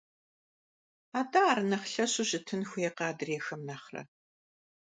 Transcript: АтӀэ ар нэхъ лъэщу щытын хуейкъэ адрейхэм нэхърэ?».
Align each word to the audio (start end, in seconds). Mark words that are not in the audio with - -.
АтӀэ 1.19 1.39
ар 1.51 1.59
нэхъ 1.69 1.87
лъэщу 1.93 2.25
щытын 2.29 2.61
хуейкъэ 2.69 3.05
адрейхэм 3.11 3.61
нэхърэ?». 3.67 4.01